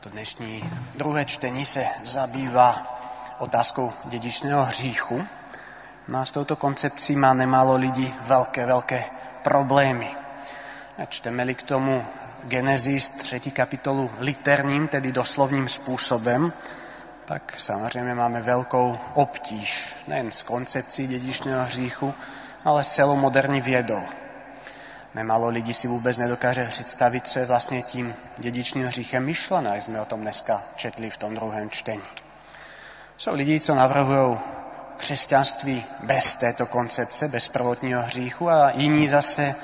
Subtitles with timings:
[0.00, 2.98] To dnešní druhé čtení se zabývá
[3.38, 5.26] otázkou dedičného hříchu.
[6.08, 9.04] No a s touto koncepcí má nemálo lidí velké, velké
[9.42, 10.10] problémy.
[10.98, 12.06] A čteme-li k tomu
[12.44, 13.40] Genesis 3.
[13.40, 16.52] kapitolu literním, tedy doslovním způsobem,
[17.24, 22.14] tak samozřejmě máme velkou obtíž nejen s koncepcí dedičného hříchu,
[22.64, 24.02] ale s celou moderní vědou.
[25.14, 30.00] Nemálo lidí si vůbec nedokáže představit, co je vlastně tím dědičným hříchem myšlené, jak jsme
[30.00, 32.02] o tom dneska četli v tom druhém čtení.
[33.16, 34.38] Jsou lidi, co navrhují
[34.96, 39.54] křesťanství bez této koncepce, bez prvotního hříchu a jiní zase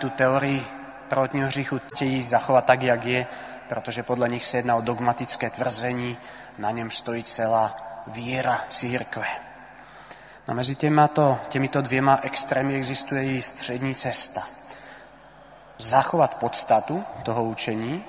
[0.00, 0.66] tu teorii
[1.08, 3.26] prvotního hříchu chtějí zachovat tak, jak je,
[3.68, 6.16] protože podle nich se jedná o dogmatické tvrzení,
[6.58, 9.26] na něm stojí celá víra církve.
[10.48, 14.42] No mezi těmato, těmito dvěma extrémy existuje i střední cesta.
[15.78, 18.04] Zachovat podstatu toho učení,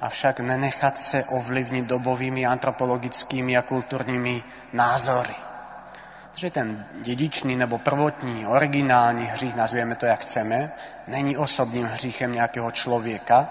[0.00, 5.34] avšak nenechat se ovlivnit dobovými antropologickými a kulturními názory.
[6.30, 10.70] Takže ten dědičný nebo prvotní, originální hřích, nazvěme to jak chceme,
[11.06, 13.48] není osobním hříchem nějakého člověka,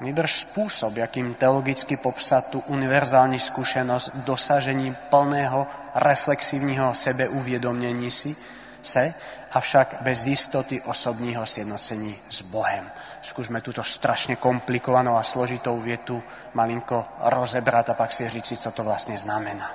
[0.00, 8.36] Nýbrž způsob, jakým teologicky popsat tu univerzální zkušenost dosažení plného reflexivního sebeuvědomění si
[8.82, 9.14] se,
[9.52, 12.90] avšak bez jistoty osobního sjednocení s Bohem.
[13.22, 16.22] Zkusme tuto strašně komplikovanou a složitou větu
[16.54, 19.70] malinko rozebrat a pak si říci, co to vlastně znamená.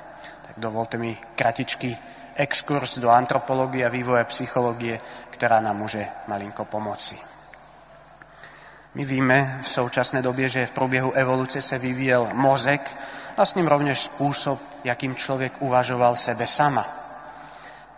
[0.48, 1.98] Tak dovolte mi kratičký
[2.36, 7.18] exkurs do antropologie a vývoje psychologie, která nám může malinko pomoci.
[8.96, 12.92] My víme v současné době, že v průběhu evoluce se vyvíjel mozek
[13.38, 16.86] a s ním rovněž způsob, jakým člověk uvažoval sebe sama.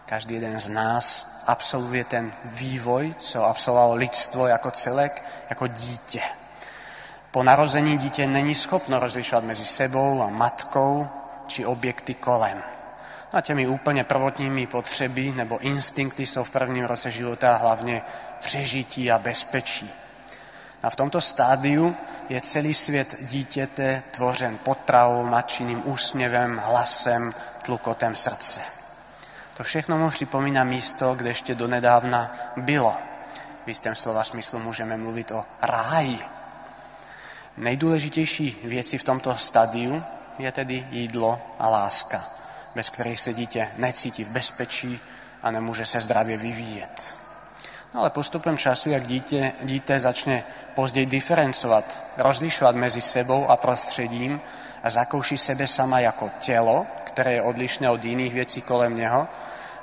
[0.05, 6.21] Každý jeden z nás absolvuje ten vývoj, co absolvovalo lidstvo jako celek, jako dítě.
[7.31, 11.07] Po narození dítě není schopno rozlišovat mezi sebou a matkou
[11.47, 12.63] či objekty kolem.
[13.33, 18.01] A těmi úplně prvotními potřeby nebo instinkty jsou v prvním roce života hlavně
[18.39, 19.93] přežití a bezpečí.
[20.83, 21.95] A v tomto stádiu
[22.29, 27.33] je celý svět dítěte tvořen potravou, mačiným úsměvem, hlasem,
[27.65, 28.76] tlukotem srdce.
[29.57, 32.95] To všechno mu připomíná místo, kde ještě donedávna bylo.
[33.65, 36.19] V jistém slova smyslu můžeme mluvit o ráji.
[37.57, 40.03] Nejdůležitější věci v tomto stadiu
[40.39, 42.23] je tedy jídlo a láska,
[42.75, 44.99] bez kterých se dítě necítí v bezpečí
[45.43, 47.15] a nemůže se zdravě vyvíjet.
[47.93, 50.43] No ale postupem času, jak dítě, dítě začne
[50.75, 54.41] později diferencovat, rozlišovat mezi sebou a prostředím
[54.83, 59.27] a zakouší sebe sama jako tělo, které je odlišné od jiných věcí kolem něho,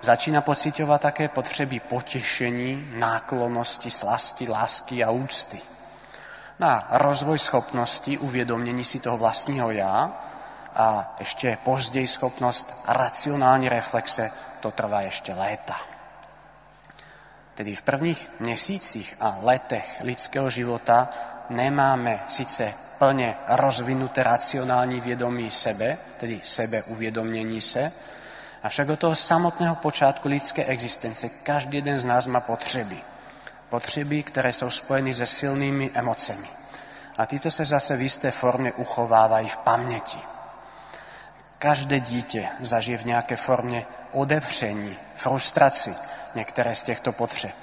[0.04, 5.60] začíná pocitovat také potřeby potěšení, náklonnosti, slasti, lásky a úcty.
[6.58, 10.12] Na rozvoj schopnosti uvědomění si toho vlastního já
[10.74, 15.76] a ještě později schopnost racionální reflexe, to trvá ještě léta.
[17.54, 21.08] Tedy v prvních měsících a letech lidského života
[21.50, 27.92] nemáme sice plně rozvinuté racionální vědomí sebe, tedy sebe uvědomění se,
[28.64, 32.96] avšak od toho samotného počátku lidské existence každý jeden z nás má potřeby.
[33.68, 36.48] Potřeby, které jsou spojeny se silnými emocemi.
[37.18, 40.18] A tyto se zase v jisté formě uchovávají v paměti.
[41.58, 45.94] Každé dítě zažije v nějaké formě odepření, frustraci,
[46.34, 47.54] některé z těchto potřeb,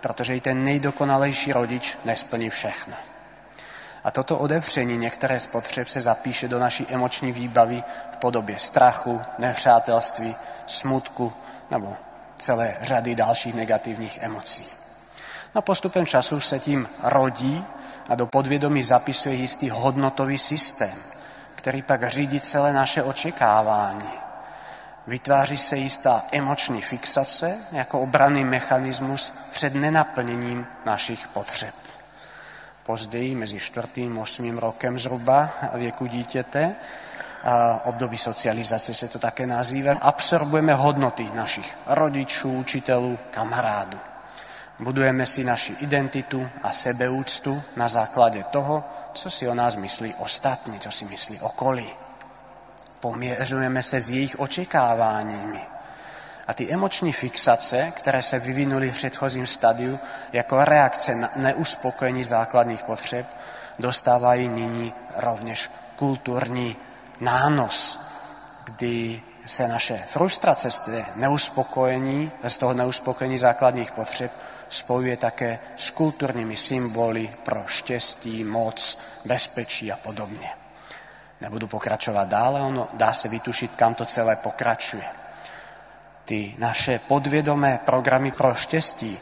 [0.00, 2.94] protože i ten nejdokonalejší rodič nesplní všechno.
[4.04, 9.22] A toto odevření některé z potřeb se zapíše do naší emoční výbavy v podobě strachu,
[9.38, 10.36] nepřátelství,
[10.70, 11.32] smutku
[11.70, 11.96] nebo
[12.36, 14.66] celé řady dalších negativních emocí.
[15.54, 17.64] No postupem času se tím rodí
[18.08, 20.98] a do podvědomí zapisuje jistý hodnotový systém,
[21.54, 24.20] který pak řídí celé naše očekávání,
[25.06, 31.74] Vytváří se jistá emoční fixace jako obranný mechanismus před nenaplněním našich potřeb.
[32.82, 36.74] Později, mezi čtvrtým a osmým rokem zhruba věku dítěte,
[37.84, 43.98] období socializace se to také nazývá, absorbujeme hodnoty našich rodičů, učitelů, kamarádů.
[44.78, 50.80] Budujeme si naši identitu a sebeúctu na základě toho, co si o nás myslí ostatní,
[50.80, 51.90] co si myslí okolí.
[53.00, 55.60] Poměřujeme se s jejich očekáváními.
[56.46, 59.98] A ty emoční fixace, které se vyvinuly v předchozím stadiu
[60.32, 63.26] jako reakce na neuspokojení základních potřeb,
[63.78, 66.76] dostávají nyní rovněž kulturní
[67.20, 68.00] nános,
[68.64, 70.82] kdy se naše frustrace z,
[71.16, 74.32] neuspokojení, z toho neuspokojení základních potřeb
[74.68, 80.50] spojuje také s kulturními symboly pro štěstí, moc, bezpečí a podobně.
[81.40, 85.08] Nebudu pokračovať dále, ono dá sa vytušiť, kam to celé pokračuje.
[86.24, 89.18] Tí naše podviedomé programy pro štěstí,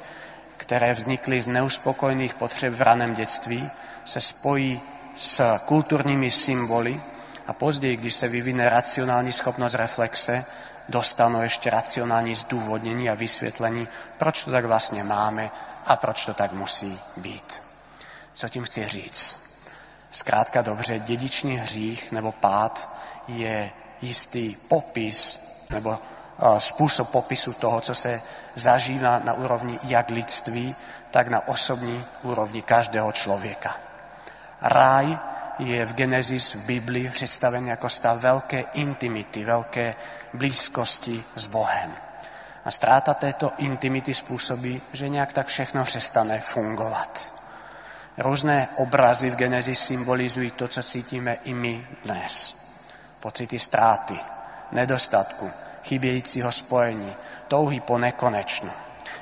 [0.56, 3.70] které vznikly z neuspokojných potřeb v raném detství,
[4.04, 4.80] se spojí
[5.16, 7.00] s kultúrnymi symboly
[7.48, 10.44] a později, když se vyvine racionální schopnosť reflexe,
[10.88, 15.48] dostanú ešte racionální zdôvodnení a vysvetlení, proč to tak vlastne máme
[15.84, 17.48] a proč to tak musí byť.
[18.34, 19.24] Co tím chci říct?
[20.10, 22.88] Zkrátka dobře, dedičný hřích nebo pád
[23.28, 25.40] je jistý popis
[25.70, 25.98] nebo
[26.58, 28.22] spôsob popisu toho, co se
[28.54, 30.76] zažíva na úrovni jak lidství,
[31.10, 33.76] tak na osobní úrovni každého člověka.
[34.60, 35.18] Ráj
[35.58, 39.94] je v Genesis v Biblii představený jako stav veľké intimity, veľké
[40.34, 41.90] blízkosti s Bohem.
[42.64, 47.34] A stráta této intimity spôsobí, že nejak tak všechno přestane fungovat.
[48.18, 52.56] Různé obrazy v Genesis symbolizují to, co cítíme i my dnes.
[53.20, 54.18] Pocity ztráty,
[54.72, 55.50] nedostatku,
[55.84, 57.14] chybějícího spojení,
[57.48, 58.70] touhy po nekonečnu.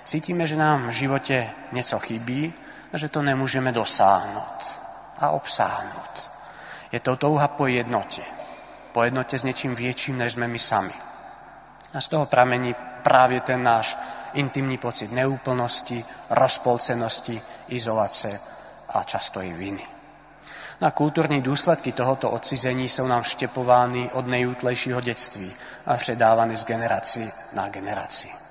[0.05, 2.55] Cítime, že nám v živote něco chybí
[2.93, 4.86] a že to nemôžeme dosáhnuť
[5.21, 6.15] a obsáhnuť.
[6.93, 8.23] Je to touha po jednote.
[8.93, 10.97] Po jednote s niečím väčším, než sme my sami.
[11.93, 12.75] A z toho pramení
[13.05, 13.97] práve ten náš
[14.37, 17.41] intimný pocit neúplnosti, rozpolcenosti,
[17.73, 18.41] izolace
[18.93, 19.85] a často i viny.
[20.77, 25.49] Na kultúrne dôsledky tohoto odcizení sú nám vštepovány od nejútlejšího detství
[25.89, 28.46] a předávané z generácií na generácii.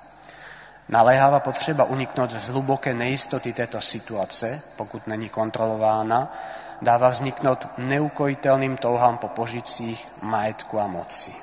[0.86, 6.30] Naléháva potřeba uniknúť z hluboké nejistoty této situace, pokud není kontrolována,
[6.78, 11.34] dáva vzniknúť neukojiteľným touhám po požicích, majetku a moci.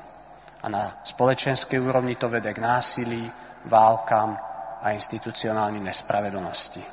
[0.63, 3.27] A na společenskej úrovni to vede k násilí,
[3.67, 4.39] válkam
[4.79, 6.83] a institucionálnej nespravedlnosti.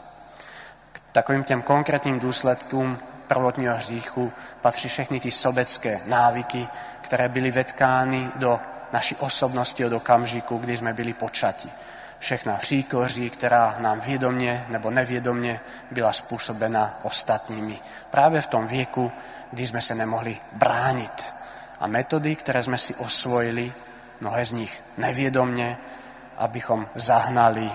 [0.91, 2.99] K takovým tým konkrétnym dôsledkom
[3.31, 6.67] prvotního hříchu patří všechny ty sobecké návyky,
[7.07, 8.59] ktoré byly vetkány do
[8.91, 11.71] naší osobnosti od okamžiku, kdy sme byli počati
[12.21, 17.79] všechna příkoří, která nám vědomně nebo nevědomně byla způsobena ostatními.
[18.11, 19.13] Právě v tom věku,
[19.53, 21.35] kdy jsme se nemohli bránit.
[21.81, 23.73] A metody, které jsme si osvojili,
[24.21, 25.79] mnohé z nich nevědomně,
[26.37, 27.71] abychom zahnali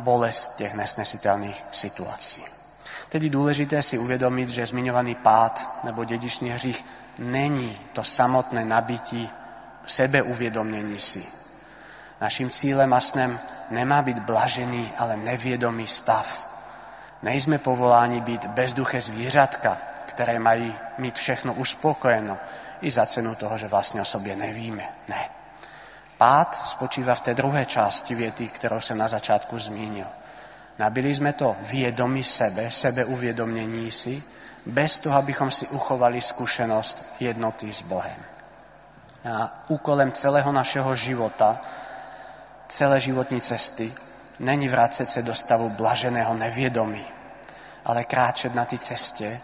[0.00, 2.44] bolest těch nesnesitelných situací.
[3.08, 6.84] Tedy důležité si uvědomit, že zmiňovaný pád nebo dedičný hřích
[7.18, 9.30] není to samotné nabití
[9.86, 11.26] sebeuvědomění si.
[12.20, 13.38] Naším cílem a snem
[13.70, 16.26] nemá byť blažený, ale neviedomý stav.
[17.22, 19.76] Nejsme povoláni byť bezduché zvířatka,
[20.14, 22.38] ktoré mají mít všechno uspokojeno
[22.82, 24.86] i za cenu toho, že vlastne o sobě nevíme.
[25.08, 25.22] Ne.
[26.18, 30.06] Pád spočíva v té druhé části věty, kterou jsem na začátku zmínil.
[30.78, 34.14] Nabili sme to viedomi sebe, sebe uviedomnení si,
[34.66, 38.18] bez toho, abychom si uchovali skúsenosť jednoty s Bohem.
[39.26, 41.58] A úkolem celého našeho života
[42.68, 43.94] celé životní cesty
[44.38, 47.04] není vrácet se do stavu blaženého neviedomí,
[47.84, 49.40] ale kráčet na té cestě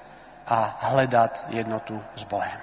[0.47, 2.61] a hledat jednotu s Bohem.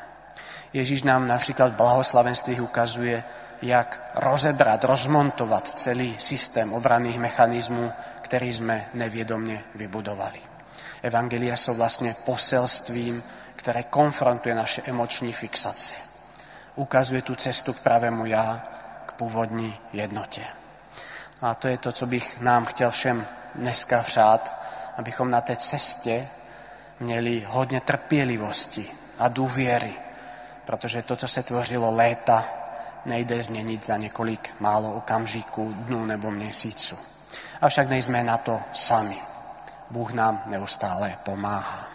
[0.74, 3.24] Ježíš nám například v blahoslavenstvích ukazuje,
[3.62, 10.40] jak rozebrat, rozmontovat celý systém obranných mechanizmů, který jsme nevědomně vybudovali.
[11.02, 13.24] Evangelia jsou vlastně poselstvím,
[13.56, 15.94] které konfrontuje naše emoční fixace.
[16.76, 18.64] Ukazuje tu cestu k pravému já,
[19.12, 20.46] původní jednotě.
[21.42, 23.26] A to je to, co bych nám chtěl všem
[23.56, 24.62] dneska přát,
[24.98, 26.28] abychom na té cestě
[27.00, 29.94] měli hodně trpělivosti a důvěry,
[30.66, 32.46] protože to, co se tvořilo léta,
[33.06, 36.98] nejde změnit za několik málo okamžiků, dnů nebo měsíců.
[37.62, 39.18] Avšak nejsme na to sami.
[39.90, 41.91] Bůh nám neustále pomáhá.